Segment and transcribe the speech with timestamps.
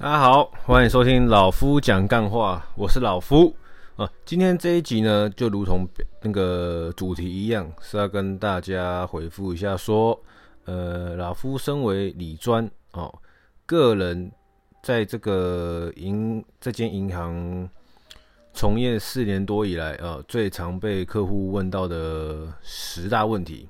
[0.00, 3.54] 大家好，欢迎收听老夫讲干话，我是老夫
[3.96, 4.10] 啊。
[4.24, 5.86] 今天这一集呢，就如同
[6.22, 10.18] 那个主题一样，是要跟大家回复一下，说，
[10.64, 13.14] 呃，老夫身为理专哦，
[13.66, 14.32] 个人
[14.82, 17.68] 在这个银这间银行
[18.54, 23.68] 从业四年多以来啊，最常被客户问到的十大问题。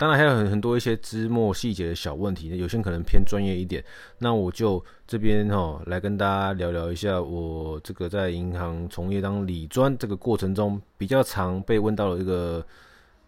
[0.00, 3.84] 当然还有很很多一些枝末细节的小问题，有些可能偏专业一点。
[4.16, 12.64] 那我就这边哈来跟大家聊聊一下，我这个在银行从业当理专这个过程中比较常被问到的一个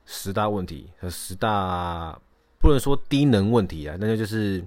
[0.06, 2.18] 十大问题和十大
[2.58, 4.64] 不能说低能问题啊，那就就是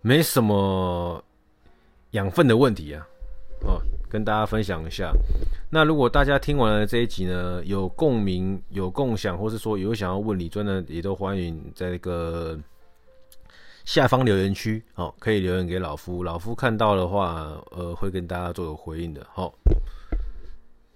[0.00, 1.22] 没什么
[2.10, 3.06] 养分的问题啊，
[3.62, 5.12] 哦，跟大家分享一下。
[5.70, 12.58] 那如果大家听完了这一集呢，有共鸣、有共享，或是说有想要问李尊的，也都欢迎在那个
[13.84, 19.54] 下方留言区，哦，可以留言给老夫，老夫看到的话，呃，会跟大家做个回应的，好。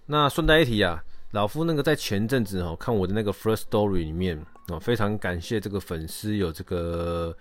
[0.06, 7.34] 那顺带一提啊，老夫那个在前阵子哦，看我的那个 First Story 里面哦，非常感谢这个粉丝有这个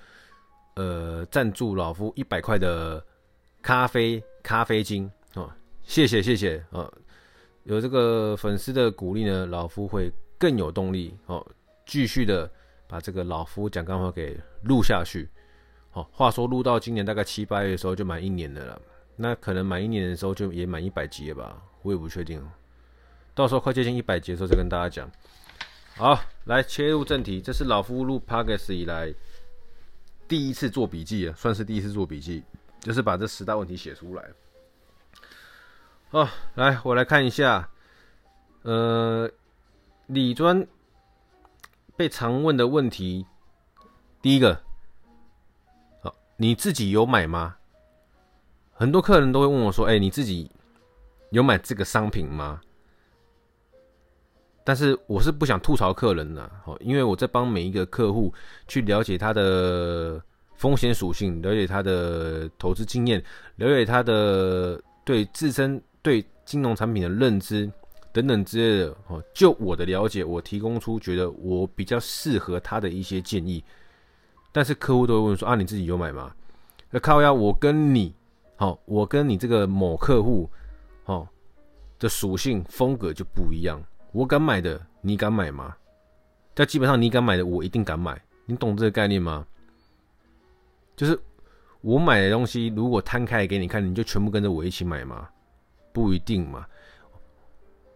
[0.75, 3.03] 呃赞助老夫一百块的
[3.63, 5.49] 咖啡咖啡精哦，
[5.83, 6.93] 谢谢谢谢哦。
[7.63, 11.43] 有这个粉丝的鼓励呢，老夫会更有动力哦，
[11.85, 12.51] 继续的
[12.89, 15.29] 把这个老夫讲干话给录下去。
[15.91, 18.81] 好，话说录到今年大概七八月的时候就满一年的了，
[19.15, 22.45] 那可能满一年的时候就也满一百集了吧，我也不确定。
[23.33, 25.09] 到时候快接近一百集的时候再跟大家讲。
[25.95, 29.13] 好，来切入正题，这是老夫录 Podcast 以来
[30.27, 32.43] 第一次做笔记啊，算是第一次做笔记，
[32.83, 34.29] 就是把这十大问题写出来。
[36.11, 37.67] 哦，来，我来看一下，
[38.61, 39.27] 呃，
[40.05, 40.67] 理专
[41.95, 43.25] 被常问的问题，
[44.21, 44.61] 第一个，
[46.01, 47.55] 好，你自己有买吗？
[48.73, 50.51] 很多客人都会问我说：“哎，你自己
[51.31, 52.61] 有买这个商品吗？”
[54.65, 58.33] 但是我是不想吐槽客人的，哦，因为我在帮每一个客户
[58.67, 60.21] 去了解他的
[60.63, 63.21] 风险属性，了解他的投资经验，
[63.57, 65.83] 了解他的对自身。
[66.01, 67.71] 对金融产品的认知
[68.11, 73.63] 等等之类的哦，就我的了解，我提供出觉得我比较适合他的一些建议。
[74.51, 76.35] 但是客户都会问说啊，你自己有买吗？
[76.89, 78.13] 那靠呀，我跟你
[78.57, 80.49] 好，我跟你这个某客户
[81.05, 81.25] 哦
[81.97, 83.81] 的属性风格就不一样。
[84.11, 85.73] 我敢买的，你敢买吗？
[86.53, 88.21] 但基本上你敢买的，我一定敢买。
[88.45, 89.47] 你懂这个概念吗？
[90.95, 91.19] 就是
[91.81, 95.27] 我买的东西，如果摊开给你看，你就全部跟着我一起买吗？
[95.91, 96.65] 不一定嘛，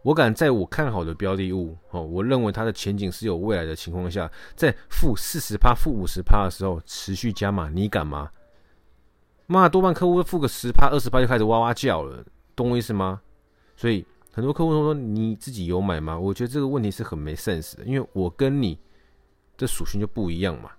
[0.03, 8.29] 我敢在我看好的标的物哦，我认为它的前景是有未来的情况下，在负四十趴、负五十趴的时候持续加码，你敢吗？
[9.47, 12.23] 妈，多半客户会负个十趴、二十趴就开始哇哇叫了，
[12.55, 13.21] 懂我意思吗？
[13.75, 16.19] 所以很多客户都说，你自己有买吗？
[16.19, 18.77] 我觉得这个问题是很没 sense 的，因为我跟你
[19.57, 20.69] 的属性就不一样嘛。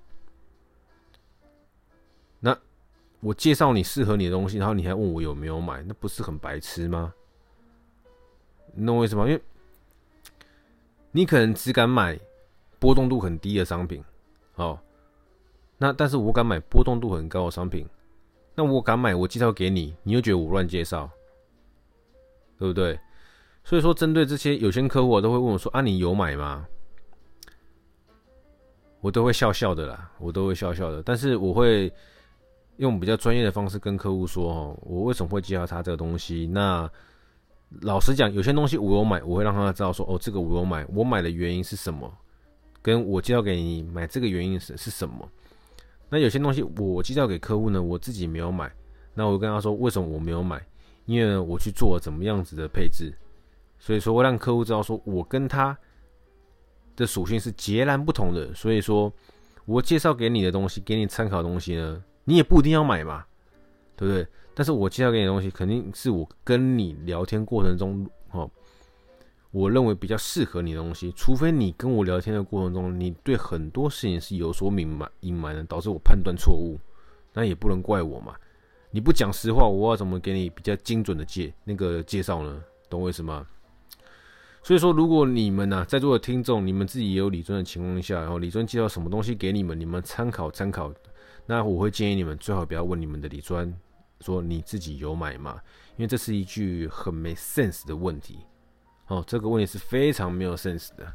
[3.21, 7.12] 我介绍你适合你的东西，然后你还问我有没有买，那不是很白痴吗？
[8.75, 9.27] 你懂我意思吗？
[9.27, 9.43] 因为
[11.11, 12.17] 你可能只敢买
[12.79, 14.05] 波动度很低的商品，
[14.55, 14.79] 哦，
[15.79, 17.84] 那但是我敢买波动度很高的商品，
[18.55, 21.11] 那我敢买，我介绍给你，你又觉得我乱介绍，
[22.56, 23.00] 对不对？
[23.65, 26.69] 所以说，针对这些有些客户，我都会问我说：“啊，你有买吗？”
[29.03, 31.93] 我都会笑笑的啦，我都会笑笑的，但是我会。
[32.78, 36.47] 用比较专业的方式跟客户说：“哦，我为什么会介绍他这个东西？
[36.47, 36.91] 那
[37.83, 42.11] 老实讲，有些东西我有买，我会让他知道说：哦，这个我有买，我买的原因是什么？
[42.81, 45.28] 跟我介绍给你买这个原因是是什么？
[46.09, 48.72] 那有些东西我介绍给客户呢，我自己没有买，
[49.12, 50.65] 那我就跟他说为什么我没有买？
[51.05, 53.12] 因为我去做怎么样子的配置，
[53.78, 55.77] 所以说会让客户知道说我跟他
[56.94, 58.55] 的属性是截然不同的。
[58.55, 59.12] 所以说
[59.67, 63.25] 我介绍给你的东西，给你参考的东西呢。”你也不一定要买嘛，
[63.97, 64.26] 对不对？
[64.53, 68.50] 但是我介绍给你的东西，肯定是我跟你聊天过程中，哦，
[69.50, 71.11] 我认为比较适合你的东西。
[71.12, 76.79] 除非你跟我聊天的过程中，你对很多事情是有所隐瞒、隐瞒的，导致我判断错误，
[77.32, 78.35] 那也不能怪我嘛。
[78.91, 82.62] 你不讲实话，我要怎么给你比较精准的介那个介绍呢？
[82.91, 83.47] 懂我意思吗？
[84.62, 90.93] 所以说，如果你们呢、啊，在座的听众，你们自己也有理尊的情况下，然后理尊介绍什么东西给你们，你们参考参考。
[91.50, 93.75] 那我会建议你们最好不要问你们的李专，
[94.21, 95.59] 说你自己有买吗？
[95.97, 98.41] 因为这是一句很没 sense 的问题。
[99.06, 101.11] 哦，这个问题是非常没有 sense 的。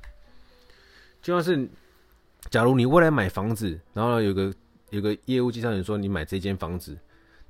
[1.21, 1.69] 就像是，
[2.49, 4.51] 假如你未来买房子，然后有个
[4.89, 6.97] 有个业务介绍人说你买这间房子，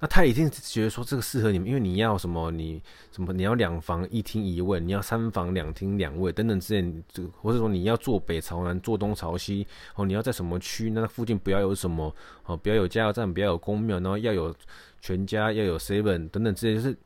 [0.03, 2.83] 那他一定觉得说这个适合你们，因为你要什么，你
[3.13, 9.65] 什么你要两房一厅一卫，你要三房两厅两卫等等之类，这或者说你要坐北朝南，坐东朝西，
[9.95, 10.89] 哦，你要在什么区？
[10.89, 12.13] 那附近不要有什么
[12.43, 14.53] 哦，不要有加油站，不要有公庙，然后要有
[14.99, 16.97] 全家，要有 seven 等等之类，就是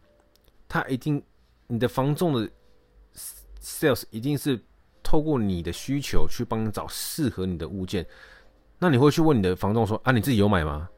[0.67, 1.21] 他一定
[1.67, 2.49] 你的房仲的
[3.61, 4.59] sales 一定是
[5.03, 8.03] 透过你的需求去帮你找适合你的物件。
[8.79, 10.89] 那你会去问你的房仲说啊，你自己有买吗？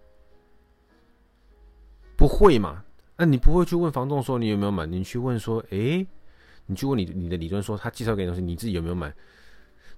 [2.20, 2.84] 不会嘛？
[3.16, 4.86] 那你不会去问房东说你有没有买？
[4.86, 6.06] 你去问说，诶，
[6.66, 9.14] 你去问你你的理专说他介绍给你东西，你自己有没有买？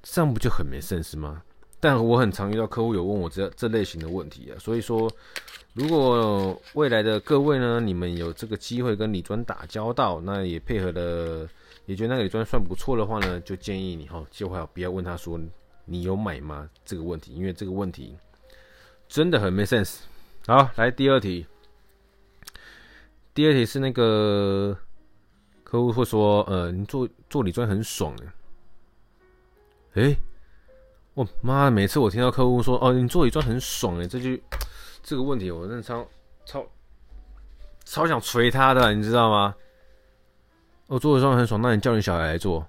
[0.03, 1.41] 这样不就很没 sense 吗？
[1.79, 4.53] 但我很常遇到客户有问我这这类型的问题啊。
[4.59, 5.11] 所以说，
[5.73, 11.49] 如果未来的各位呢，你们有这个机会跟李专打交道，那也配合的，
[11.87, 15.39] 也觉得那个李专算不错的话呢，就建议你哈，就好不要问他说
[15.85, 18.15] 你有买吗这个问题，因为这个问题
[19.07, 19.97] 真的很没 sense。
[20.45, 21.47] 好，来第二题。
[23.41, 24.77] 第二题是那个
[25.63, 28.33] 客户会说：“呃，你做做理专很爽哎。”
[29.99, 30.15] 诶，
[31.15, 34.43] 我妈，每次我听到客户说：“哦，你做理专很爽哎。”这句
[35.01, 36.07] 这个问题，我真的超
[36.45, 36.63] 超
[37.83, 39.55] 超想锤他的，你知道吗？
[40.85, 42.63] 我做理专很爽，那你叫你小孩来做。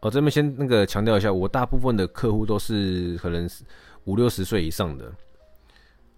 [0.00, 3.48] 哦，这边先那个强调一下，我大部分的客户都是可能
[4.04, 5.10] 五六十岁以上的，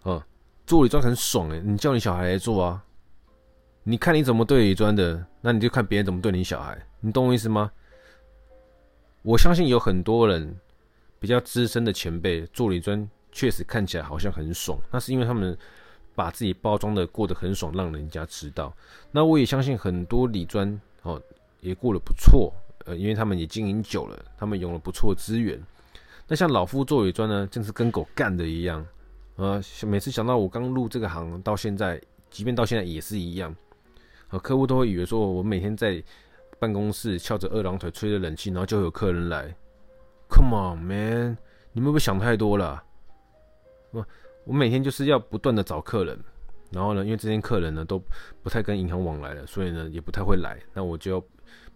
[0.02, 0.20] 哦。
[0.70, 2.80] 做理专很爽哎，你叫你小孩来做啊？
[3.82, 7.72] 你看你怎么对理专的，那你就看别人怎么对你小孩，你懂我意思吗？
[9.22, 10.56] 我相信有很多人
[11.18, 15.58] 比较资深的前辈做理专，确实看起来好像很爽，那是因为他们
[16.14, 18.72] 把自己包装的过得很爽，让人家知道。
[19.10, 21.20] 那我也相信很多理专哦
[21.58, 25.60] 也过得不错，呃，因为他们也经营久了，他们有了不错资源。
[26.28, 28.86] 那像老夫做理专呢，真是跟狗干的一样。
[29.40, 31.98] 呃，每次想到我刚入这个行到现在，
[32.28, 33.56] 即便到现在也是一样，
[34.28, 36.02] 呃，客户都会以为说我每天在
[36.58, 39.56] 办公室翘着二郎腿，吹着冷气，然后就有客人来。
[40.28, 41.38] Come on, man，
[41.72, 42.82] 你们会不会想太多了？
[43.92, 44.06] 我
[44.44, 46.22] 我每天就是要不断的找客人，
[46.70, 47.98] 然后呢，因为这些客人呢都
[48.42, 50.60] 不太跟银行往来了，所以呢也不太会来。
[50.74, 51.26] 那我就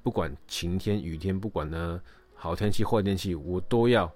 [0.02, 1.98] 不管晴天雨天，不管呢
[2.34, 4.12] 好天气坏天气，我都要。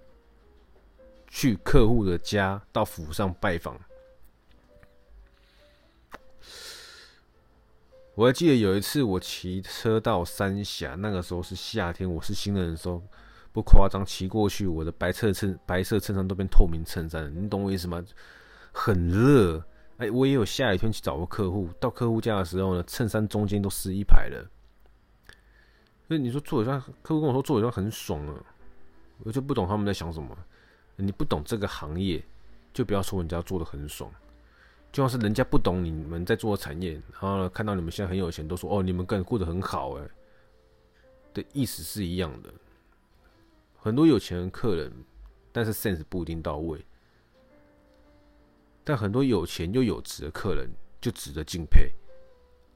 [1.28, 3.78] 去客户的家，到府上拜访。
[8.14, 13.00] 我还记得有一次，我骑车到三峡，那个时候是夏天，我是新人的时候，
[13.52, 18.04] 不夸张，骑过去，我的白色衬白色衬衫都变透明衬衫了，你懂我意思吗？
[18.72, 19.62] 很热，
[19.98, 24.50] 哎，我也有下雨天去找过客户，到客户家的时候呢，衬衫中间都湿一排了。
[26.08, 28.34] 所以你说做理专，客户跟我说做理专很爽啊，
[29.22, 30.36] 我就不懂他们在想什么。
[31.04, 32.22] 你不懂这个行业，
[32.72, 34.10] 就不要说人家做的很爽。
[34.90, 40.08] 就像是人家不懂你们在做的产业，然后，看到你们现在很有钱，都说哦，你们更过得很好哎。
[41.34, 42.52] 的意思是一样的。
[43.76, 44.90] 很多有钱的客人，
[45.52, 46.84] 但是 sense 不一定到位。
[48.82, 50.68] 但很多有钱又有质的客人，
[51.00, 51.92] 就值得敬佩。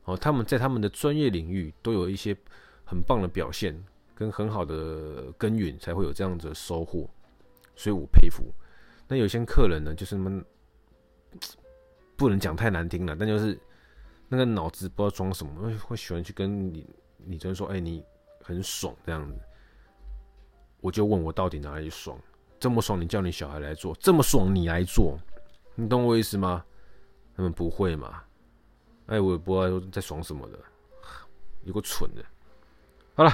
[0.04, 2.36] 哦，他们在他们的专业领域都有一些
[2.84, 3.82] 很棒的表现，
[4.14, 7.08] 跟很好的耕耘，才会有这样子的收获。
[7.74, 8.44] 所以我佩服，
[9.08, 10.44] 那有些客人呢，就是他们
[12.16, 13.58] 不能讲太难听了，但就是
[14.28, 16.86] 那个脑子不知道装什么，会喜欢去跟你
[17.16, 18.04] 你真说，哎，你
[18.42, 19.38] 很爽这样子。
[20.80, 22.18] 我就问我到底哪里爽？
[22.58, 25.18] 这么爽，你叫你小孩来做，这么爽你来做，
[25.74, 26.64] 你懂我意思吗？
[27.36, 28.22] 他们不会嘛？
[29.06, 30.58] 哎，我也不知道在爽什么的，
[31.64, 32.24] 有个蠢的。
[33.14, 33.32] 好了，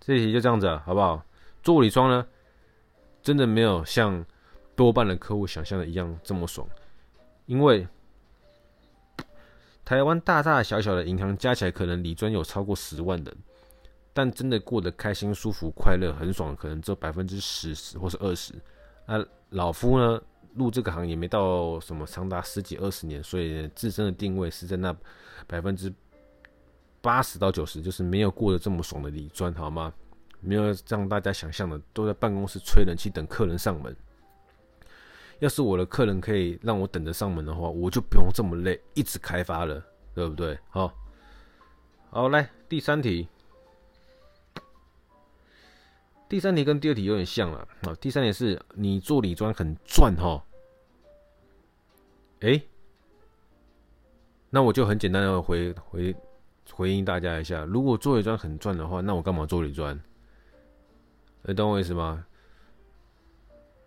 [0.00, 1.24] 这题就这样子，好不好？
[1.62, 2.26] 做理装呢？
[3.28, 4.24] 真的没有像
[4.74, 6.66] 多半的客户想象的一样这么爽，
[7.44, 7.86] 因为
[9.84, 13.36] 台湾大大小小的银行加起来可能理专有超过十万人，
[14.14, 18.54] 但真的过得开心、舒服、快乐、很爽，可能只有百分之十十或是二十。
[19.04, 20.18] 那老夫呢，
[20.54, 24.96] 入这个行业没到什么长达十几二十年，所以自身的定位是在那
[25.46, 25.92] 百分之
[27.02, 29.92] 八十到九十，就是没有过得这么爽的理专，好吗？
[30.40, 33.94] 没有让大家想象的，都在办公室吹冷气等客人上门。
[35.40, 39.80] 要是我的客人可以让我等着上门的话，我就不用这么累，一直开发了，
[40.14, 40.58] 对不对？
[40.70, 40.92] 好，
[42.10, 43.28] 好，来第三题。
[46.28, 47.66] 第三题跟第二题有点像了。
[47.84, 50.44] 好，第三题是你做理专很赚哈？
[52.40, 52.60] 哎，
[54.50, 56.14] 那我就很简单的回回
[56.72, 59.98] 回应大家一下：如果做理专很赚的话，那我干嘛做理专？
[61.42, 62.26] 你懂我意思吗？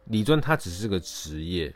[0.05, 1.73] 理专它只是个职业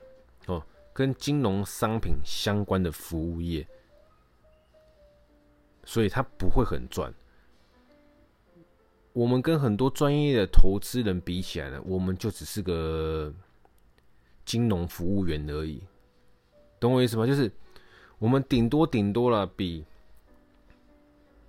[0.48, 3.66] 哦，跟金融商品相关的服务业，
[5.84, 7.14] 所以它不会很赚。
[9.14, 13.34] 我们跟很多专业的投资人比起来呢，我们就只是个
[14.44, 15.82] 金融服务员而已，
[16.80, 17.26] 懂我意思吗？
[17.26, 17.50] 就是
[18.18, 19.86] 我们顶多顶多了比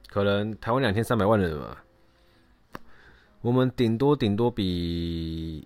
[0.09, 1.76] 可能台湾两千三百万人嘛，
[3.47, 5.65] 我们顶多顶多比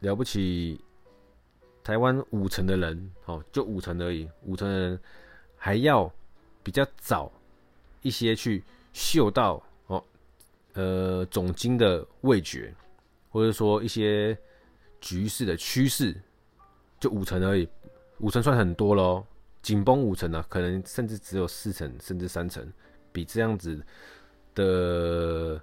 [0.00, 0.80] 了不起
[1.84, 4.98] 台湾五成的人，哦，就五成而已，五成的人
[5.56, 6.12] 还要
[6.64, 7.30] 比较早
[8.02, 10.02] 一些去嗅到哦。
[10.72, 12.74] 呃，总经的味觉，
[13.30, 14.36] 或者说一些
[15.00, 16.20] 局势的趋势，
[16.98, 17.68] 就五成而已，
[18.18, 19.24] 五成算很多咯。
[19.62, 22.68] 紧绷五成啊，可能甚至只有四成，甚至三成，
[23.12, 23.80] 比这样子
[24.52, 25.62] 的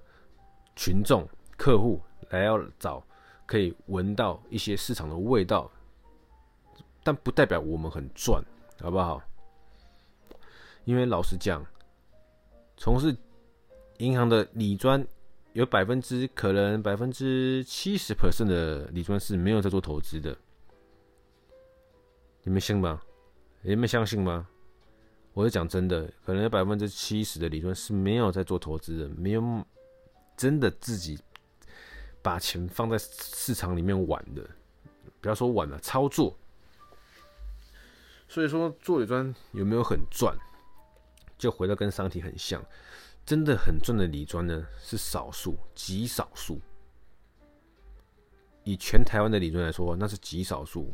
[0.77, 1.27] 群众
[1.61, 2.01] 客户
[2.31, 3.05] 来要找，
[3.45, 5.69] 可以闻到一些市场的味道，
[7.03, 8.43] 但不代表我们很赚，
[8.79, 9.21] 好不好？
[10.85, 11.63] 因为老实讲，
[12.75, 13.15] 从事。
[13.99, 15.05] 银行的理专
[15.53, 20.35] 有百分之可能百分之七十 percent 的理专是没有在做投资的，
[22.41, 22.99] 你们信吗？
[23.61, 24.47] 你们相信吗？
[25.33, 29.63] 我是讲真的，可能有百分之七十的理专是没有在做投资的，没有
[30.35, 31.19] 真的自己
[32.21, 34.47] 把钱放在市场里面玩的，
[35.19, 36.37] 不要说玩了，操作。
[38.27, 40.37] 所以说做理专有没有很赚？
[41.37, 42.63] 就回到跟商体很像。
[43.25, 46.59] 真的很赚的理专呢，是少数，极少数。
[48.63, 50.91] 以全台湾的理专来说，那是极少数，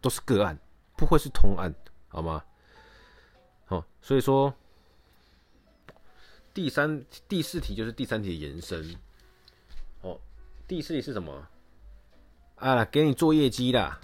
[0.00, 0.58] 都是个案，
[0.96, 1.74] 不会是通案，
[2.08, 2.44] 好吗？
[3.66, 4.52] 好，所以说
[6.52, 8.96] 第三、第四题就是第三题的延伸。
[10.70, 11.48] 第四题是什么？
[12.54, 13.98] 啊，给你做业绩啦。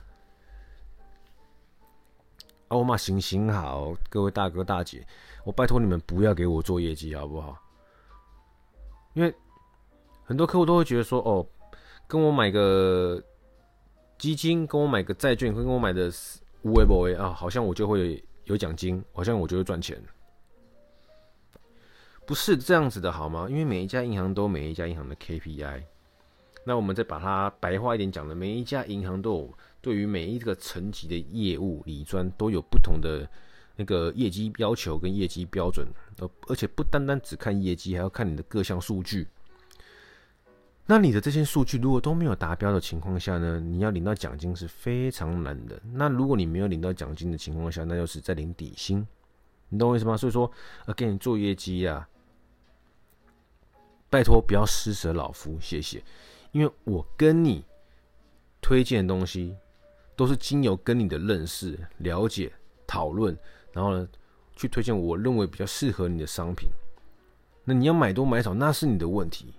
[2.67, 5.07] 欧玛，行行好，各位大哥大姐，
[5.45, 7.57] 我拜托你们不要给我做业绩，好不好？
[9.15, 9.33] 因为
[10.25, 11.47] 很多客户都会觉得说，哦，
[12.09, 13.23] 跟我买个
[14.19, 16.11] 基金，跟我买个债券，跟我买的
[16.63, 20.03] 无为不为啊，好像我就会有奖金，好像我就会赚钱，
[22.27, 23.47] 不是这样子的，好吗？
[23.49, 25.85] 因为每一家银行都每一家银行的 KPI，
[26.69, 29.55] 那我们再把它白话一点讲的，每一家银行都有。
[29.81, 33.25] 对于每一个层级的业务，理专都有不同的
[33.77, 35.87] 那个业绩要求跟业绩标准，
[36.19, 39.29] 而而且不单单只看业绩，还要看你的各项数据。
[40.87, 45.81] 那你的这些数据如果都没有达标的情况下呢，你要领到奖金是非常难的。
[45.93, 49.07] 那如果你没有领到奖金的情况下，那就是在领底薪。
[49.69, 50.17] 你懂我意思吗？
[50.17, 50.51] 所以说，
[50.87, 52.09] 呃，给你做业绩啊，
[54.11, 56.03] 拜托不要施舍老夫，谢谢，
[56.57, 57.65] 因为我跟你
[58.61, 59.55] 推荐的东西。
[60.19, 62.51] 都是经由跟你的认识、了解、
[62.87, 63.37] 讨论，
[63.71, 64.09] 然后呢，
[64.55, 66.71] 去推荐我认为比较适合你的商品。
[67.65, 69.53] 那你要买多买少，那是你的问题。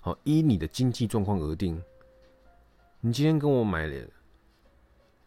[0.00, 1.80] 好，依你的经济状况而定。
[3.00, 4.08] 你今天跟我买了，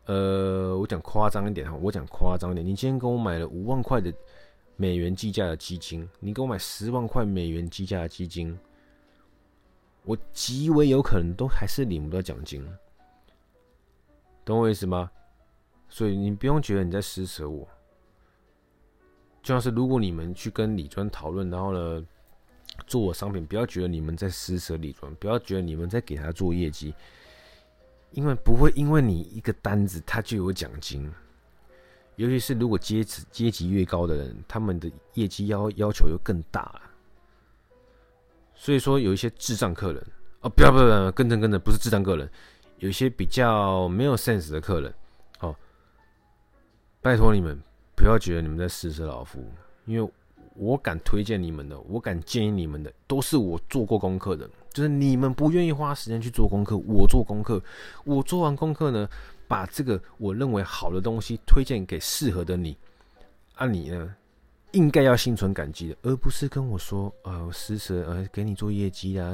[0.08, 4.14] 呃，我讲夸张一点哈，我讲夸张一点，你今天跟我买了五万块的
[4.76, 8.60] 美元计价的基金，你给我买十万块美元计价的基金，
[10.08, 12.66] 我极为有可能都还是领不到奖金。
[14.46, 15.12] 懂我意思吗？
[15.90, 17.68] 所以你不用觉得你在施舍我，
[19.44, 22.06] 就像是如果你们去跟李专讨论，然后呢，
[22.86, 26.94] 做我商品，不要觉得你们在施舍李专，不要觉得你们在给他做业绩，
[28.12, 31.12] 因为不会因为你一个单子他就有奖金，
[32.16, 36.82] 尤其是如果阶级阶级越高的人，他们的业绩要要求又更大了。
[38.58, 40.04] 所以说有一些智障客人
[40.42, 42.30] 哦，不要不要不要，跟着跟着，不是智障客人。
[42.80, 44.94] 有一些比较没有 sense 的客人，
[45.40, 45.56] 哦，
[47.02, 47.58] 拜托你们
[47.96, 49.44] 不要觉得你们在施舍老夫，
[49.86, 50.12] 因为
[50.54, 54.50] 我敢推荐你们的，我敢建议你们的，都是我做过功课的。
[54.74, 57.60] 就是你们不愿意花时间去做功课，我做功课，
[58.04, 59.10] 我做完功课呢，
[59.48, 62.78] 把这个我认为好的东西推荐给适合的你，
[63.56, 64.16] 啊，你呢，
[64.72, 69.32] 应该要心存感激的，而不是跟我说，呃，施舍，呃，给你做业绩啊。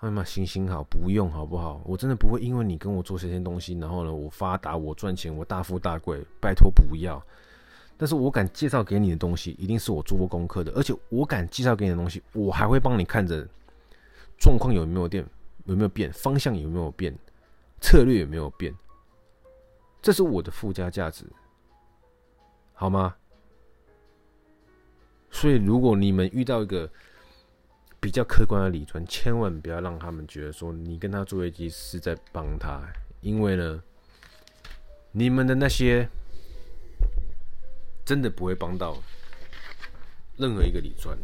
[0.00, 1.80] 哎妈，行行好，不用好不好？
[1.84, 7.22] 我真的不会因为你跟我做这些东西，然后呢，我发达，我赚钱，我大富大贵，拜托不要。
[7.96, 13.48] 但是我敢介绍给你的东西，一定是我做过功课的，而且我敢介绍给你的东西，我还会帮你看着
[14.38, 15.24] 状况有没有变，
[15.64, 17.16] 有没有变，方向有没有变，
[17.80, 18.74] 策略有没有变，
[20.02, 21.24] 这是我的附加价值，
[22.74, 23.14] 好吗？
[25.34, 26.90] 所以如果你们遇到一个。
[28.00, 32.82] 比较客观的理专，千万不要让他们觉得说你跟他做业绩是在帮他，
[33.22, 33.82] 因为呢，
[35.12, 36.06] 你们的那些
[38.04, 39.02] 真的不会帮到
[40.36, 41.16] 任何一个理专，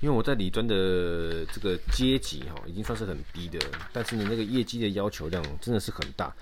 [0.00, 3.60] 因为我在理专的这个阶级哈，已经算是很低的，
[3.92, 6.34] 但是呢，那个业绩的要求量真的是很大。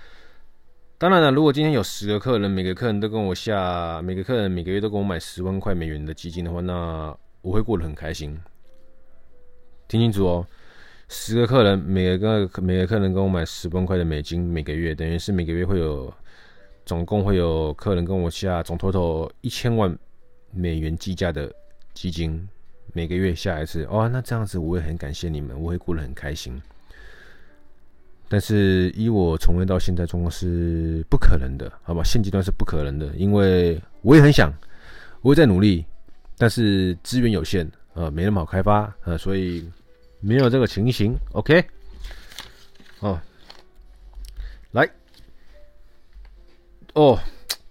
[1.01, 8.37] 当然了，如果今天有十个客人，每个客人都跟我下，每个客人每个月都跟我买十万块美元的基金的话，那我会过得很开心。
[9.87, 10.47] 听清楚哦，
[11.09, 16.13] 十个客人，每个每个客人跟我买十万块的美金，每个月等于是每个月会有，
[16.85, 19.97] 总共会有客人跟我下总 total 一千万
[20.51, 21.49] 美元计价的
[21.95, 22.49] 基金，
[22.93, 26.61] 每个月下一次，哦，那这样子我也很感谢你们，我会过得很开心。
[28.31, 32.03] 但是以我从未到现在状况是不可能的，好吧？
[32.05, 34.53] 现阶段是不可能的，因为我也很想，
[35.23, 35.83] 我也在努力，
[36.37, 39.67] 但是资源有限，呃，没那么好开发，呃，所以
[40.21, 41.17] 没有这个情形。
[41.33, 41.65] OK，
[43.01, 43.19] 哦，
[44.73, 44.87] 来，
[46.93, 47.19] 哦，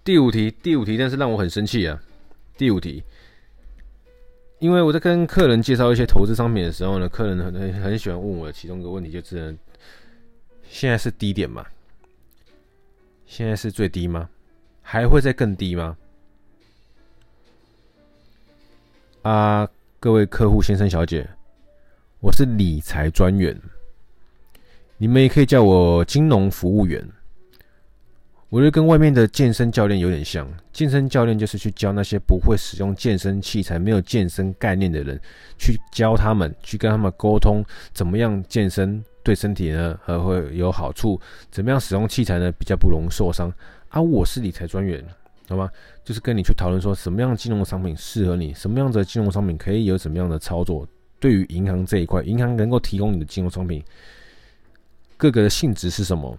[0.02, 2.02] 第五题，第五题，但是让我很生气啊！
[2.56, 3.00] 第五题，
[4.58, 9.56] 因为我在跟客人介绍一些投资商品的时候呢，客人很很很喜欢问我其中一个问题，就是。
[10.70, 11.64] 现在是低点吗？
[13.26, 14.28] 现在是最低吗？
[14.82, 15.96] 还会再更低吗？
[19.22, 21.28] 啊，各位客户先生小姐，
[22.20, 23.60] 我是理财专员，
[24.96, 27.06] 你们也可以叫我金融服务员。
[28.50, 35.20] 我觉得跟外面的健身教练有点像，健身教练就是去教那些不会使用健身器材、没有健身概念的人，
[35.58, 41.20] 去教他们，去跟他们沟通怎么样健身对身体呢，还会有好处，
[41.50, 43.52] 怎么样使用器材呢，比较不容易受伤。
[43.90, 45.04] 啊，我是理财专员，
[45.50, 45.68] 好吗？
[46.02, 50.88] 就是跟你去讨论说，什么样的金融商品适合你，什么样的金融商品可以有什么样的操作。
[51.20, 53.84] 对于银行这一块，银行能够提供你的金融商品，
[55.18, 56.34] 各个的性质是什么，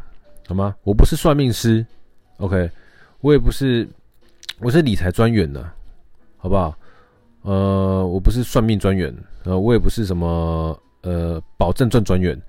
[0.48, 0.75] 好吗？
[0.81, 1.86] 我不是算命师。
[2.38, 2.72] OK，
[3.22, 3.88] 我也不是，
[4.62, 5.63] 我是理财专员的，
[6.38, 6.75] 好不好？
[7.44, 12.40] 呃，我不是算命专员，呃，我也不是什么呃保证赚专员，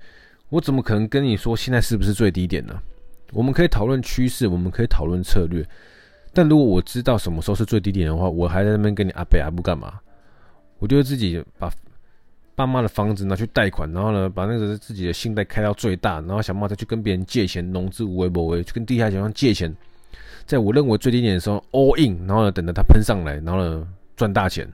[0.51, 2.77] 我怎么可能跟你说现在是不是最低点呢？
[3.31, 5.65] 我们可以讨论趋势，我们可以讨论策略，
[6.33, 9.93] 但如果我知道什么时候是最低点的话，我还在那边跟你阿北阿不干嘛？
[10.79, 11.71] 我就自己把
[12.53, 19.73] 爸妈的房子拿去贷款，然后呢，把那个自己的信贷开到最大，然后想办法再去跟别人借钱，融资无为不为，去跟地下钱庄借钱，
[20.45, 23.87] 在我认为最低点的时候 all in，然后呢，等着它喷上来，然后呢，
[24.17, 24.69] 赚大钱，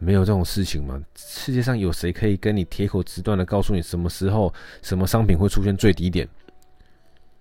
[0.00, 1.00] 没有这种事情吗？
[1.14, 6.28] 世界上有谁可以跟你铁口直断的告诉你什么时候什么商品会出现最低点？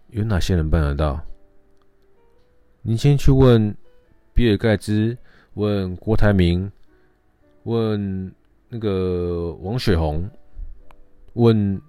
[0.09, 1.19] 有哪些人办得到？
[2.83, 3.75] 你先去问
[4.33, 5.17] 比尔盖茨，
[5.55, 6.71] 问郭台铭，
[7.63, 8.31] 问。
[8.71, 10.29] 那个王雪红
[11.33, 11.81] 问，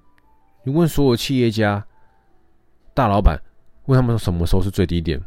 [0.62, 1.86] 你问所有企业家、
[2.94, 3.38] 大老板，
[3.84, 5.20] 问他们说什么时候是最低点？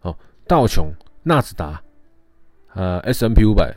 [0.00, 0.12] 哦，
[0.44, 1.80] 道琼、纳斯达，
[2.76, 3.74] 呃，S M P 五百，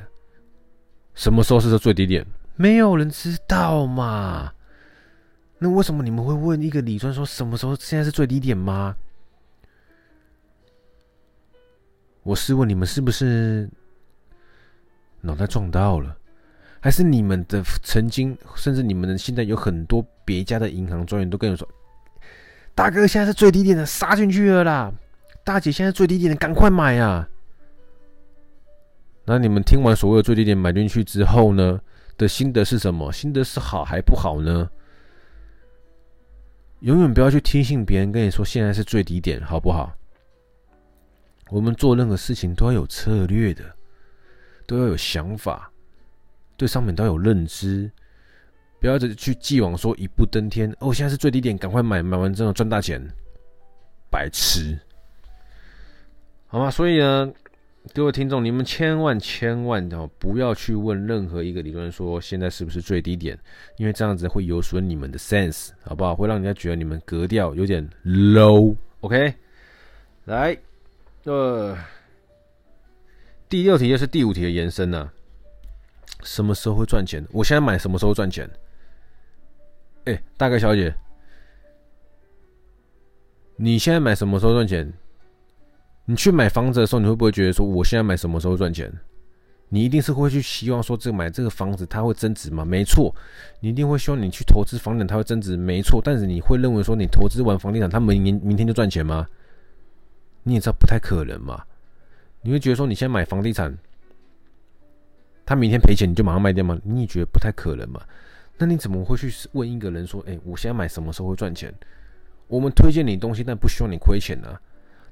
[1.16, 2.26] 什么时候是最低点？
[2.58, 4.52] 没有人知道嘛。
[5.58, 8.96] 那为什么你们会问一个理专说什么时候现在是最低点吗？
[12.24, 13.70] 我试问你们是不是？
[15.22, 16.16] 脑袋撞到了，
[16.82, 21.68] 还是你们的曾经，甚至你们的现在有很多别家的银行专员都跟你说
[22.76, 24.94] ：“大哥，现在是最低点的，杀进去了啦！”
[25.44, 27.28] 大姐，现在最低点的，赶快买啊！
[29.30, 31.80] 那你们听完所谓的最低点买进去之后呢？
[32.18, 33.12] 的心得是什么？
[33.12, 34.70] 心得是好还不好呢？
[36.82, 39.96] 永远不要去听信别人跟你说现在是最低点，好不好？
[41.50, 43.64] 我们做任何事情都要有策略的。
[44.68, 45.72] 都要有想法，
[46.56, 47.92] 对商品都要有认知，
[48.80, 50.94] 不要去既往说一步登天哦。
[50.94, 53.02] 现在是最低点，赶快买，买完之后赚大钱，
[54.12, 54.78] 白痴，
[56.46, 56.70] 好吗？
[56.70, 57.34] 所以呢，
[57.94, 63.38] 各位听众，你们千万千万哦，不要去问任何一个理论说现在是不是最低点，
[63.78, 66.16] 因为这样子会有损你们的 sense，好不好？
[66.16, 68.76] 会让人家觉得你们格调有点 low。
[69.02, 69.34] OK，
[70.26, 70.58] 来，
[71.24, 71.78] 呃。
[73.48, 75.10] 第六题就是第五题的延伸呢、
[76.22, 77.26] 什么时候会赚钱？
[77.32, 78.48] 我现在买什么时候赚钱？
[80.06, 80.94] 哎、大哥小姐，
[83.56, 84.94] 你现在买什么时候赚钱？
[86.10, 88.92] 你去买房子的时候，你会不会觉得说，我现在买什么时候赚钱？
[89.68, 92.66] 你一定是会去希望说，这买这个房子它会增值吗？
[92.66, 93.14] 没错，
[93.60, 96.02] 你一定会希望你去投资房产它会增值，没错。
[96.04, 99.28] 但是你会认为说，你投资完房地产，它明年明天就赚钱吗？
[100.42, 101.64] 你也知道不太可能嘛。
[102.42, 103.72] 你会觉得说，你现在买房地产，
[105.46, 106.76] 他明天赔钱，你就马上卖掉吗？
[106.84, 108.02] 你也觉得不太可能嘛？
[108.58, 111.72] 那你怎么会去问一个人说，哎，我现在买什么时候会赚钱？
[112.48, 114.60] 我们推荐你东西，但不希望你亏钱啊。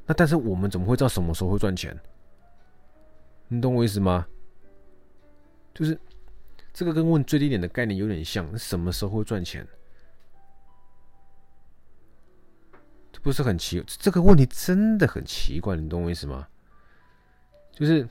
[0.07, 1.95] 那但是我们怎么会知道什么时候会赚钱？
[3.49, 4.25] 你懂我意思吗？
[5.73, 5.99] 就是
[6.73, 9.67] 这个跟问最低点的概念有点像，什么时候会赚钱？
[13.11, 13.83] 这不是很奇？
[13.87, 16.47] 这个问题真的很奇怪，你懂我意思吗？
[17.71, 18.07] 就是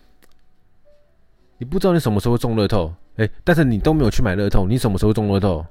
[1.59, 5.65] 你不知道你什么时候中乐透，哎，但是你都没有去买乐透，你什么时候中乐透？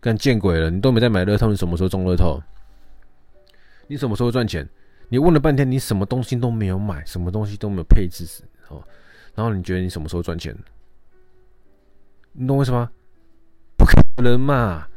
[0.00, 0.68] 干见鬼了！
[0.68, 2.42] 你都没在买乐透，你什么时候中乐透？
[3.86, 4.68] 你什么时候赚钱？
[5.12, 8.24] 你问了半天，你什么东西都没有买，什么东西都没有配置，
[8.68, 8.82] 哦，
[9.34, 10.56] 然后你觉得你什么时候赚钱？
[12.32, 12.90] 你懂为什么？
[13.76, 14.88] 不可能嘛！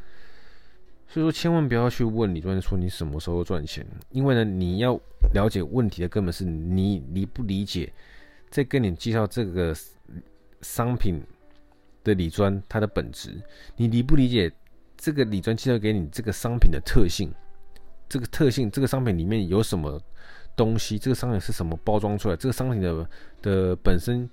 [1.09, 4.97] 所以说，千万不要去问李专说你什么时候赚钱，因为呢，你要
[5.33, 7.91] 了解问题的根本是你理不理解，
[8.49, 9.75] 在跟你介绍这个
[10.61, 11.21] 商品
[12.05, 13.35] 的理专它的本质，
[13.75, 14.49] 你理不理解？
[14.95, 17.29] 这个理专介绍给你这个商品的特性，
[18.07, 20.01] 这个特性，这个商品里面有什么
[20.55, 20.97] 东西？
[20.97, 22.35] 这个商品是什么包装出来？
[22.35, 23.09] 这个商品的
[23.41, 24.29] 的本身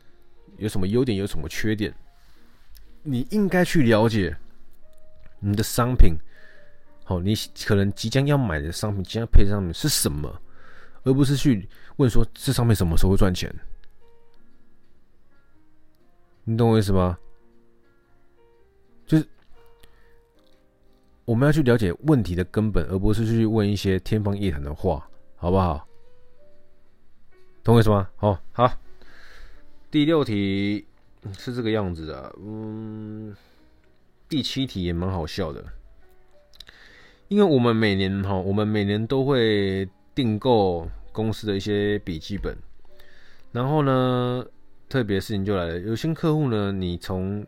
[0.58, 1.16] 有什么优点？
[1.16, 1.92] 有什么缺点？
[3.02, 4.36] 你应该去了解
[5.40, 6.14] 你的商品。
[7.04, 7.34] 好，你
[7.66, 10.40] 可能即将要买的商品，即将配上面是什么，
[11.02, 13.52] 而不是去问说这商品什么时候会赚钱。
[16.44, 17.18] 你懂我意思吗？
[21.24, 25.86] 我们要去了解问题的根本，而不是去问一些天方夜谭的话，好不好？
[27.62, 28.08] 懂我意思吗？
[28.16, 28.72] 好，好。
[29.88, 30.84] 第六题
[31.38, 33.36] 是这个样子的，嗯，
[34.28, 35.64] 第七题也蛮好笑的，
[37.28, 42.56] 因为我们每年哈，我们每年都会订购公司的一些笔记本，
[43.52, 44.44] 然后呢，
[44.88, 47.46] 特别事情就来了，有些客户呢，你从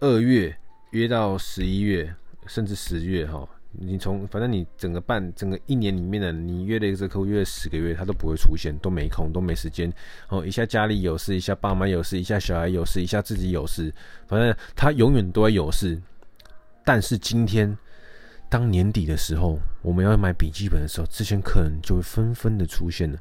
[0.00, 0.56] 二月
[0.92, 2.14] 约到十一月。
[2.46, 9.92] 甚至十月哈，你从反正你整个半整个一年里面的，你约了一个客户约了十个月，他都不会出现，都没空，都没时间。
[10.28, 13.92] 哦，一下家里有事，一下爸妈有事，一下小孩有事，一下自己有事，
[14.26, 16.00] 反正他永远都会有事。
[16.84, 17.76] 但是今天
[18.48, 23.18] 当年底的时候，我们要买笔记本的时候，这些客人就会纷纷的出现了。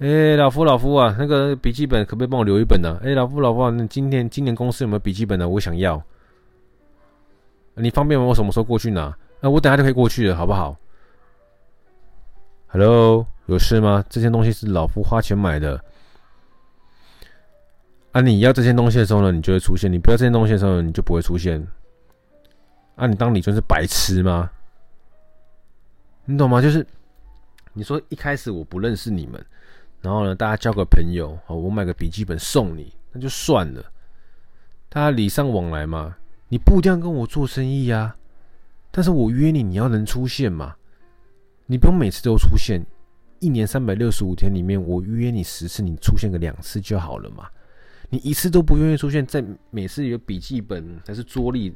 [0.00, 3.00] 哎、老夫老夫啊，那个笔记本可不可以帮我留一本呢、啊？
[3.04, 6.02] 哎、老夫老夫啊，那今天今年公司有没有笔记本呢、我想要。
[7.80, 8.26] 你方便吗？
[8.26, 9.16] 我什么时候过去拿？
[9.40, 10.76] 那我等下就可以过去了，好不好
[12.68, 14.04] ？Hello，有事吗？
[14.08, 15.82] 这件东西是老夫花钱买的。
[18.12, 21.66] 啊，你要这件东西的时候呢，你就会出现；你不要这件东西的时候，你就不会出现。
[22.96, 24.50] 啊，你当理专是白痴吗？
[26.26, 26.60] 你懂吗？
[26.60, 26.86] 就是
[27.72, 29.44] 你说一开始我不认识你们，
[30.00, 33.84] 然后呢，大家交个朋友，好，我买个笔记本送你，那就算了，
[34.88, 36.16] 大家礼尚往来嘛。
[36.50, 38.16] 你不一定要跟我做生意呀，
[38.90, 40.74] 但是我约你，你要能出现嘛。
[41.66, 42.84] 你不用每次都出现，
[43.38, 47.48] 一年三百六十五天里面，我约你十次，你出现个两次就好了嘛。
[48.08, 51.72] 你一次都不愿意出现，在每次有笔记本还是桌立、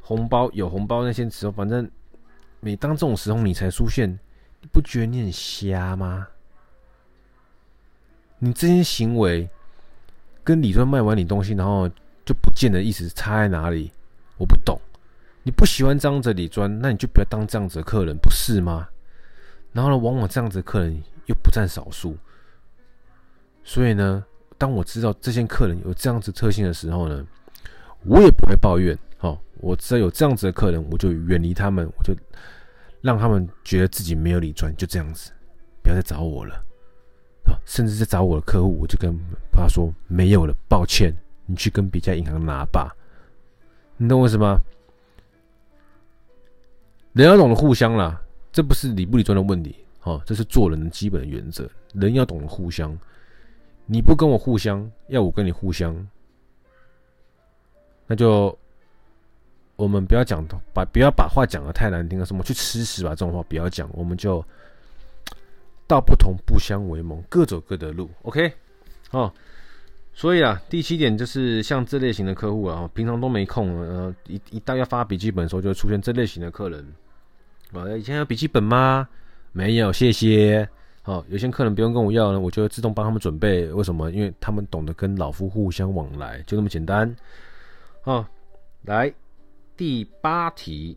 [0.00, 1.86] 红包有红包那些时候，反正
[2.60, 4.10] 每当这种时候你才出现，
[4.62, 6.26] 你不觉得你很瞎吗？
[8.38, 9.50] 你这些行为
[10.42, 11.90] 跟理专卖完你东西，然后。
[12.32, 13.90] 不见的意思差在哪里？
[14.38, 14.80] 我不懂。
[15.42, 18.88] 你不喜欢这样子的理专，那你就不要当这样子的客人，不是吗？
[19.72, 22.16] 然后呢，往往这样子的客人又不占少数。
[23.64, 24.24] 所以呢，
[24.58, 27.26] 当我知道这些客人有这样子特性的时候呢，
[28.04, 28.96] 我也不会抱怨。
[29.18, 32.14] 好，我只要有这样子的客人，我就远离他们，我就
[33.00, 35.32] 让他们觉得自己没有理专，就这样子，
[35.82, 36.64] 不要再找我了。
[37.64, 39.16] 甚至在找我的客户，我就跟
[39.52, 41.14] 他说没有了，抱歉。
[41.46, 42.94] 你去跟别家银行拿吧，
[43.96, 44.60] 你懂我意思吗？
[47.12, 48.20] 人要懂得互相啦，
[48.52, 51.68] 这不是理不理专的问题，哦，这是做人的基本原则。
[51.92, 52.98] 人要懂得互相，
[53.84, 55.94] 你不跟我互相，要我跟你互相，
[58.06, 58.56] 那就
[59.76, 64.42] 我们不要讲，把不要把话讲的太难听了，什么去吃屎吧这种话不要讲，我们就
[65.86, 68.50] 道不同不相为谋，各走各的路，OK，
[69.10, 69.30] 哦。
[70.14, 76.86] 所以啊，第七点就是像这类型的客户啊，平常都没空，呃，一一到要发笔记本的时候，就会出现这类型的客人。
[77.72, 79.08] 啊，以前有笔记本吗？
[79.52, 80.68] 没有，谢谢。
[81.04, 83.66] 哦，有些客人不用跟我要呢，我就会自动帮他们准备。
[83.72, 84.10] 为什么？
[84.12, 87.16] 因为他们懂得跟老夫互相往来，就那么简单。
[88.02, 88.24] 好，
[88.82, 89.12] 来
[89.76, 90.96] 第八题，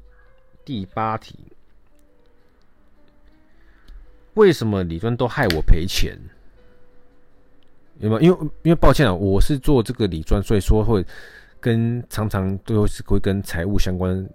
[0.63, 1.39] 第八题，
[4.35, 6.19] 为什么理专都害我赔钱？
[7.99, 8.21] 有没有？
[8.21, 11.05] 因为因为抱歉啊，我是做这个理专，所以说会
[11.59, 14.27] 跟常常都是会跟财务相关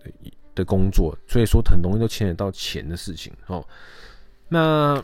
[0.54, 3.64] 的工作，所以说很容易都牵扯到钱的事情哦。
[4.48, 4.94] 那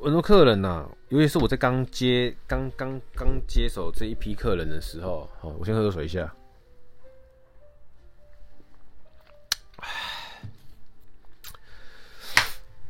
[0.00, 6.32] 很多客人呐、啊，尤其是我在刚接、刚刚刚接手这一批客人的时候，好，我先喝口水一下。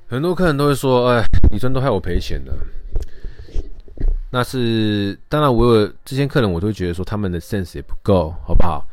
[0.06, 2.52] 很多客人都会说：“哎，李专都害我赔钱了。”
[4.31, 8.87] 那是当然，我有这些客人，我都觉得说他们的 sense 也不够，好不好？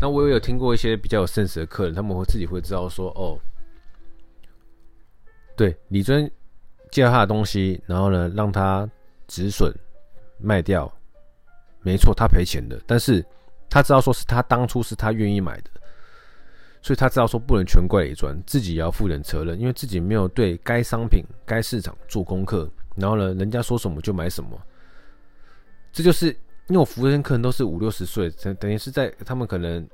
[0.00, 3.38] 那我也有听过一些比较有 sense 的客人，他们会自己会知道说：“哦，
[5.56, 6.28] 对，李专。”
[6.92, 8.86] 借他的东西，然后呢，让他
[9.26, 9.74] 止损
[10.36, 10.92] 卖掉，
[11.80, 12.78] 没错，他赔钱的。
[12.86, 13.24] 但是
[13.70, 15.70] 他知道说是他当初是他愿意买的，
[16.82, 22.70] 所以他知道说不能全怪李尊，自己也要负点责任，因为自己没有对该商品、该市场做功课。
[22.94, 24.50] 然后呢，人家说什么就买什么。
[25.92, 26.28] 这就是
[26.68, 29.86] 因为我服务的客人都是五六十岁，等等于是在他们可能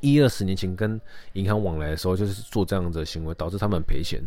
[0.00, 1.00] 一二十年前跟
[1.34, 4.20] 银行往来的时候，就是做这样的行为，导致他们赔钱。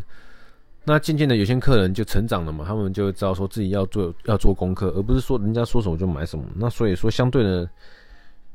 [0.82, 6.44] 那渐渐的，有些客人就成长了嘛，他们就知道说自己要做要做功课，而不是说人家说什么就买什么。
[6.54, 7.70] 那所以说，相对的，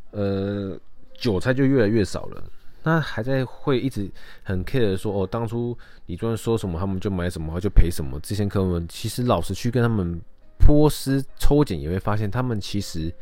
[0.09, 0.79] 呃，
[1.19, 2.43] 韭菜就越来越少了。
[2.81, 4.09] 那还在会一直
[4.41, 8.19] 很 care 说哦，当初你专说什么，他们就买什么，就赔什么。
[8.23, 10.19] 这些客人其实老实去跟他们
[10.57, 13.13] 波斯抽检，也会发现他们其实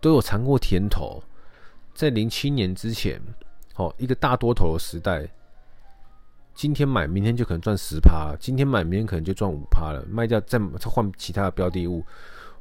[0.00, 1.22] 都有尝过甜头。
[1.94, 3.20] 在零七年之前，
[3.76, 5.28] 哦，一个大多头的时代。
[6.56, 10.04] 今天买，明天就可能赚十趴；今天买，明天可能就赚五趴了。
[10.08, 12.04] 卖掉再换其他的标的物，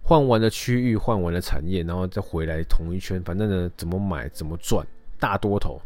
[0.02, 3.22] 换完了区域，换完了产业，然后再回来同一圈。
[3.24, 4.84] 反正呢，怎么买怎么赚，
[5.20, 5.80] 大多头。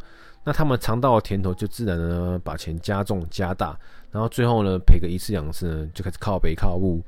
[0.45, 3.77] 那他们尝到甜头，就自然的呢把钱加重加大，
[4.09, 7.03] 然后最后呢赔个一次两次呢，就开始靠北靠物。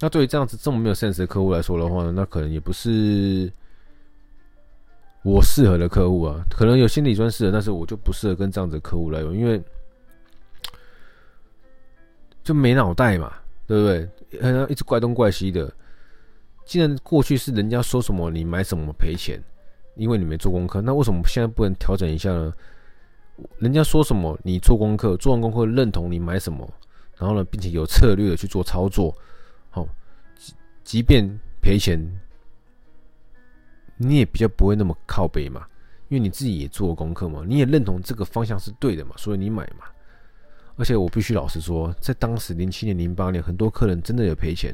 [0.00, 3.52] 那对于这样子这么没有 sense 的客户来说的话呢，那可能也不是
[5.22, 6.44] 我适合的客户啊。
[6.50, 9.62] 可能有心理专适合，但是我就不适合跟这样子的客户来用，因为。
[12.44, 13.32] 就没脑袋嘛，
[13.66, 14.40] 对不对？
[14.40, 15.68] 好像一直怪东怪西的。
[16.64, 19.42] 既然过去是人家说什么你买什么赔钱，
[19.96, 22.52] 因为你没做功课，那为什么现在不能调整一下呢？
[23.58, 26.72] 人家说什么你做功课，做完功课认同你买什么，
[27.18, 29.12] 然后呢，并且有策略的去做操作，
[30.86, 31.28] 即便
[31.60, 31.98] 赔钱，
[33.96, 35.66] 你也比较不会那么靠背嘛，
[36.08, 39.86] 因为你自己也做功课嘛，你也认同这个方向是对的嘛，所以你买嘛。
[40.76, 44.72] 而且我必须老实说，在当时零七年、零八年，很多客人真的有赔钱，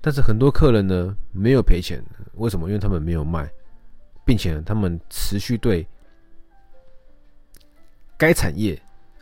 [0.00, 2.00] 但是很多客人呢没有赔钱，
[2.34, 2.68] 为什么？
[2.68, 3.50] 因为他们没有卖，
[4.24, 5.84] 并且他们持续对
[8.16, 8.80] 该产业、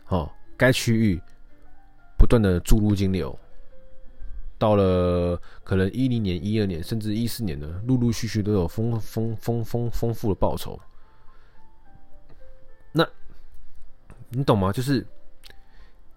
[0.09, 1.19] 哦该区域
[2.15, 3.35] 不断的注入金流，
[4.59, 10.79] 到了可能一零年、一二年，甚至一四年呢，陆陆续续都有丰丰丰丰丰富的报酬。
[12.91, 13.07] 那
[14.29, 14.71] 你懂吗？
[14.71, 15.03] 就是。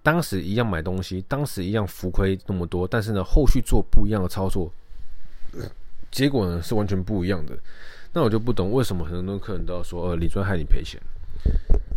[0.05, 4.69] 当时一样买东西，当时一样浮亏那么多，但是呢，后续做不一样的操作，
[6.11, 7.57] 结果呢是完全不一样的。
[8.13, 11.01] 那我就不懂为什么很多客人都要说，呃，李专害你赔钱。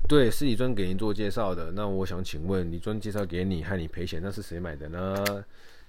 [0.07, 1.71] 对，是李专给您做介绍的。
[1.71, 5.43] 那我想请问，李专介绍给你害你赔钱，那是谁买的呢？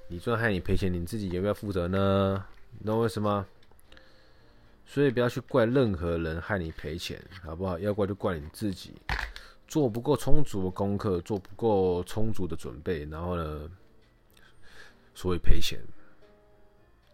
[0.09, 2.45] 李专害你赔钱，你自己有没有负责呢？
[2.79, 3.45] 你懂为什么？
[4.85, 7.77] 所以不要去怪任何人害你赔钱，好不好？
[7.79, 8.95] 要怪就怪你自己。
[9.66, 13.69] 做不够充足的功课，做不够充足的准备，然后呢，
[15.12, 15.81] 所以赔钱。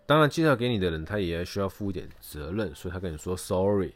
[0.05, 3.95] 当然，介绍给你的人，他也需要负一点责任，所以他跟你说 sorry，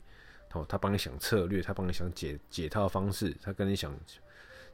[0.52, 3.94] 哦，他帮你想策略，他帮你想解解套方式，他跟你想，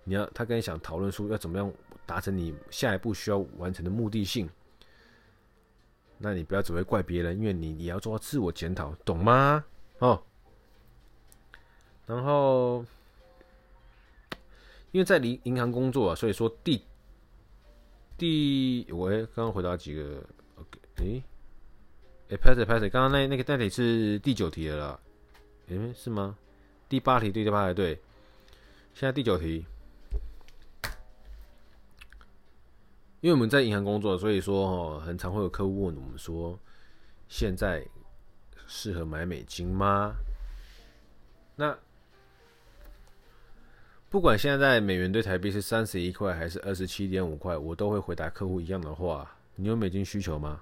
[0.05, 1.73] 你要他跟你想讨论出要怎么样
[2.07, 4.49] 达成你下一步需要完成的目的性。
[6.19, 9.65] 那你不要只会怪别人，因为你你要做自我检讨，懂吗？
[9.99, 10.23] 哦，
[12.07, 12.85] 然后。
[14.93, 16.85] 因为在银银行工作啊，所以说第
[18.19, 20.23] 第我刚刚回答几个
[20.57, 21.23] ，OK，诶
[22.29, 25.01] 诶拍谁拍谁，刚刚那那个那题是第九题了啦，
[25.69, 26.37] 诶是吗？
[26.91, 27.95] 第八题对第八题对，
[28.93, 29.65] 现在第九题，
[33.23, 36.59] 因为我们在银行工作，所以说哈，很常会有客户问我们说，
[37.29, 37.87] 现在
[38.67, 40.15] 适合买美金吗？
[41.57, 41.79] 那。
[44.11, 50.61] 不管现在美元兑台币是三十一块还是二十七点五块，我都会回答客户一样的话：你有美金需求吗？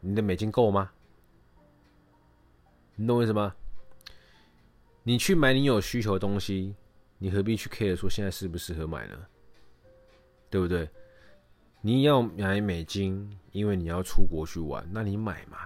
[0.00, 0.90] 你的美金够吗？
[2.94, 3.54] 你懂我意思吗？
[5.02, 6.74] 你去买你有需求的东西，
[7.18, 9.18] 你何必去 care 说现在适不适合买呢？
[10.54, 10.88] 对不对？
[11.80, 15.58] 你要买美金，因为你要出国去玩，那你买嘛。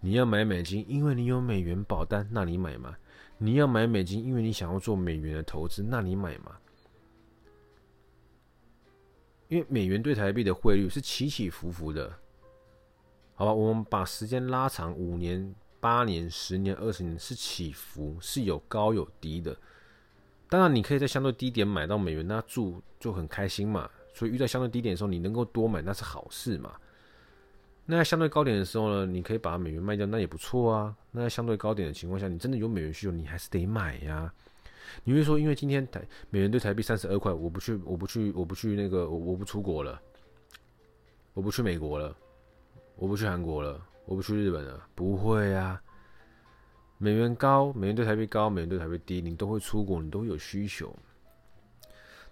[0.00, 2.96] 你要买美金，因为你有美元保单，那你买嘛？
[3.36, 6.56] 你要买美金，因为你想要做美元的投资，那你买嘛？
[9.48, 12.10] 因为美元对台币的汇率是起起伏伏的，
[13.34, 13.52] 好吧？
[13.52, 19.54] 我们把时间拉长五年、八年、十年、二十年，是起伏，是有高有低的。
[20.48, 23.90] 当然，你可以在相对低点买到美元，那住就很开心嘛。
[24.12, 26.74] 所以遇到相对低点的时候，你能够多买，那是好事嘛。
[27.86, 30.96] 那在相对高点的时候呢，你可以把美元卖掉，那也不错啊。
[31.10, 34.32] 那在相对高点的情况下，你真的有美元需求，你还是得买呀。
[35.04, 40.00] 你会说，因为今天台美元对台币三十二块，我不去，我不去，我不去那个，我我不出国了，
[41.32, 42.16] 我不去美国了，
[42.96, 45.80] 我不去韩国了，我不去日本了，不会啊。
[46.98, 50.94] 美元高，美元对台币高，美元对台币低，你都会出国，你都会有需求。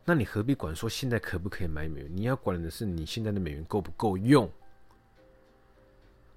[0.09, 2.11] 那你何必管说现在可不可以买美元？
[2.11, 4.51] 你要管的是你现在的美元够不够用。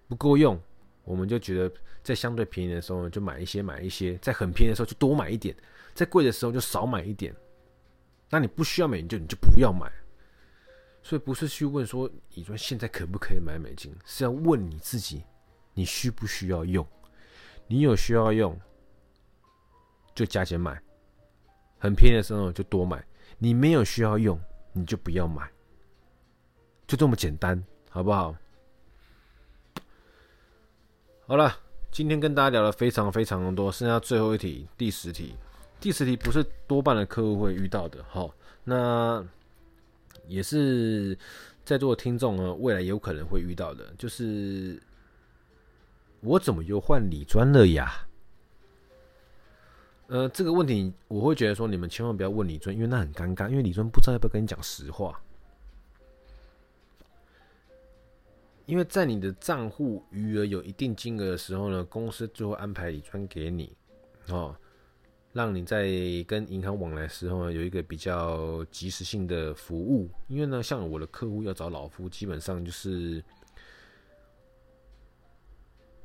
[0.09, 0.61] 不够用，
[1.05, 5.55] 我们就觉得在相对便宜的时候，就买一些买一些；在很便宜的时候就多买一点；
[5.93, 7.33] 在贵的时候就少买一点。
[8.29, 9.89] 那你不需要美元，就你就不要买。
[11.01, 15.23] 所以不是去问说，你说现在可不可以买美金，是要问你自己，
[15.73, 16.85] 你需不需要用？
[17.67, 18.59] 你有需要用，
[20.13, 20.75] 就加减买；
[21.79, 23.01] 很便宜的时候就多买。
[23.43, 24.39] 你没有需要用，
[24.71, 25.49] 你就不要买。
[26.85, 28.35] 就这么简单，好不好？
[31.25, 31.57] 好了，
[31.91, 35.33] 今天跟大家聊了非常非常的多，剩下最后一题，第十题。
[35.79, 38.31] 第十题不是多半的客户会遇到的，好，
[38.63, 39.25] 那
[40.27, 41.17] 也是
[41.65, 44.79] 在座的听众呢，未来有可能会遇到的，就是
[46.19, 48.05] 我怎么又换理专了呀？
[50.11, 55.17] 呃，这个问题我会觉得说，你们千万不要问李尊，因为那很尴尬，因为李尊不知道要不要跟你讲实话。
[58.65, 63.73] 因为在你的账户余额有一定金额的时候呢，公司就会安排李尊给你，
[64.27, 64.53] 哦，
[65.31, 65.87] 让你在
[66.27, 70.09] 跟银行往来的时候呢，有一个比较及时性的服务。
[70.27, 73.23] 因为呢，像我的客户要找老夫，基本上就是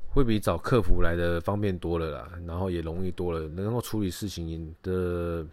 [0.09, 5.47] 会比找客服来的方便多了啦，然后也容易多了，能够处理事情的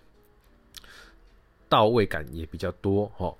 [1.67, 3.35] 到位感也比较多，哦。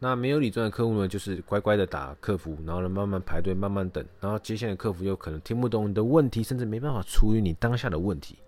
[0.00, 8.38] 那没有理专的客户呢，就是乖乖的打客服，然后呢慢慢排队，慢慢等，然后接下来客服有可能听不懂你的问题，甚至没办法处理你当下的问题。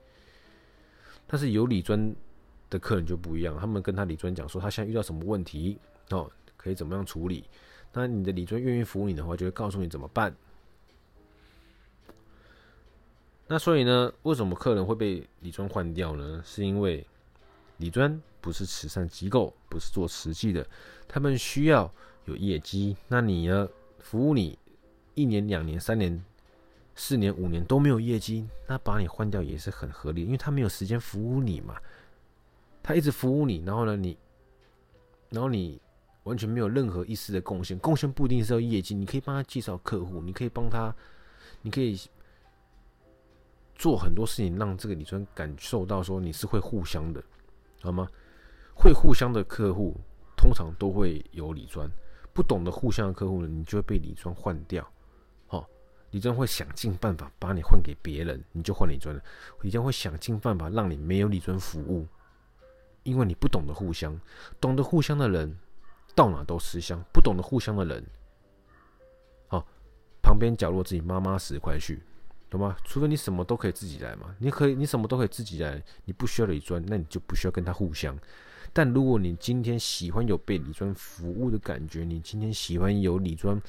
[1.27, 2.15] 但是有理专
[2.71, 5.77] 的客人就不一样，他们跟他理专讲说他现在遇到什么问题
[6.11, 7.45] 哦，可以怎么样处理。
[7.93, 10.33] 那你的理专愿意服务你的话，就会告诉你怎么办。
[13.53, 16.41] 那所以呢，为什么客人会被李专换掉呢？
[16.47, 17.05] 是因为
[17.79, 20.65] 李专不是慈善机构，不是做慈济的。
[21.09, 21.93] 他们需要
[22.27, 23.69] 有业绩，那你呢？
[23.99, 24.57] 服务你
[25.17, 26.25] 一年、两年、三年、
[26.95, 31.75] 四年、五年都没有业绩，那把你换掉也是很合理，因为他没有时间服务你嘛。
[32.85, 34.17] 他一直服务你，然后呢，你，
[35.29, 35.81] 然后你
[36.23, 37.77] 完全没有任何一丝的贡献。
[37.81, 40.95] 贡献不一定是要业绩，你可以帮他介绍客户，你可以帮他，
[41.63, 42.01] 你可以
[43.81, 47.25] 做很多事情，让这个理专感受到说你是会互相的，
[47.81, 48.07] 好吗？
[48.75, 49.97] 会互相的客户。
[50.37, 51.87] 通常都会有李专，
[52.33, 54.83] 不懂得互相的客户呢，你就会被李专换掉。
[55.47, 55.69] 好，
[56.13, 59.23] 李专会想尽办法把你换给别人，你就换李专了。
[59.61, 62.07] 李专会想尽办法让你没有李专服务，
[63.03, 64.19] 因为你不懂得互相，
[64.59, 65.55] 懂得互相的人
[66.15, 68.03] 到哪都吃香，不懂得互相的人，
[69.47, 69.67] 好，
[70.23, 72.03] 旁边角落自己妈妈死快去，
[72.51, 72.77] 懂吗？
[72.85, 78.19] 除非你什么都可以自己来嘛，你可以，你什么都可以自己来，你不需要理专，那你就不需要跟他互相。
[78.73, 83.61] 但如果你今天喜欢有被理专服务的感觉，你今天喜欢有理专，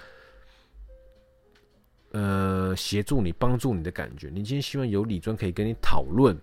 [2.11, 6.37] 呃，协助你、帮助你的感觉，你今天希望有理专可以跟你讨论，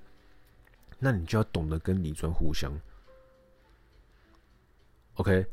[0.98, 2.72] 那你就要懂得跟理专互相。
[5.14, 5.44] OK，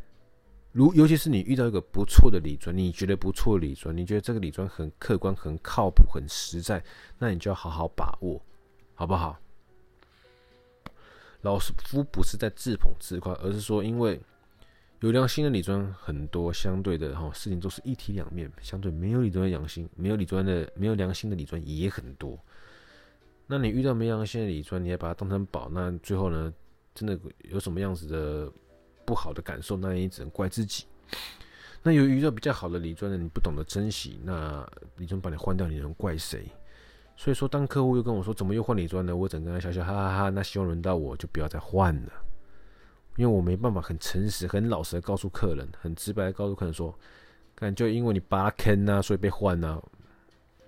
[0.75, 6.83] 如尤其是你遇到一个不错的理专，你觉得不错的理专，你觉得这个理专很客观、很靠谱、很实在，
[7.17, 8.41] 那你就要好好把握，
[8.93, 9.39] 好不好？
[11.43, 14.19] 老师夫不是在自捧自夸，而是说，因为
[14.99, 18.51] 有良心的理专很多，相对的哈事情都是一体两面。
[18.61, 22.37] 相对没有理专的良心，没有理专的没有良心的理专也很多。
[23.47, 26.53] 那你遇到没良心的理专，你还把它当成宝，那最后呢，
[26.93, 28.51] 真的有什么样子的
[29.05, 30.85] 不好的感受，那你只能怪自己。
[31.83, 36.45] 那有遇到比较好的理专呢，你不懂得珍惜，那理专把你换掉，你能怪谁？
[37.15, 39.15] 所以说，当客户又跟我说怎么又换理专呢？
[39.15, 40.29] 我整个人笑笑哈哈哈。
[40.29, 42.11] 那希望轮到我就不要再换了，
[43.15, 46.93] 因为我没办法很诚实、很老实的告诉客人，很直白的告诉客人说，
[47.53, 49.81] 感觉因为你拔坑呐，所以被换呐。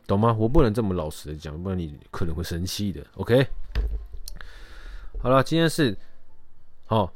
[0.05, 0.31] 懂吗？
[0.39, 3.05] 我不能这么老实的讲，不然你可能会生气的。
[3.15, 3.45] OK，
[5.19, 5.97] 好了，今天是，
[6.85, 7.11] 好，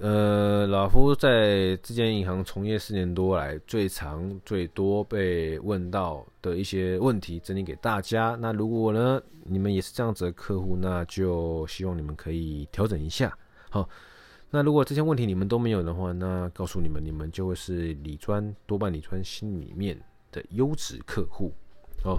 [0.00, 8.36] 呃，老夫在这间银行从业四年多来，最长最多被问到的一些问题整理给大家。
[8.38, 13.34] 那如果呢，你们也是这样子的客户，那就希望你们可以调整一下。
[13.70, 13.88] 好，
[14.50, 19.98] 那如果这些问题你们都没有的话，那告诉你们，你们就会是李专多半李专心里面
[20.30, 21.50] 的优质客户。
[22.04, 22.18] 哦，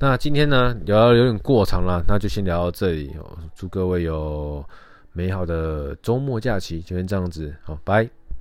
[0.00, 3.38] 那今天呢聊有点过长了，那就先聊到这里哦。
[3.54, 4.64] 祝各位有
[5.18, 8.08] 美好的周末假期，就先这样子，好，拜。